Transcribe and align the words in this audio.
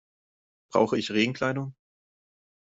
Brauche 0.71 0.97
ich 0.97 1.11
Regenkleidung? 1.11 1.75